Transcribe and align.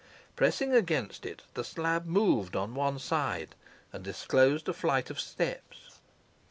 Pressing 0.35 0.73
against 0.73 1.27
it, 1.27 1.43
the 1.53 1.63
slab 1.63 2.07
moved 2.07 2.55
on 2.55 2.73
one 2.73 2.97
side, 2.97 3.53
and 3.93 4.03
disclosed 4.03 4.67
a 4.67 4.73
flight 4.73 5.11
of 5.11 5.19
steps. 5.19 5.99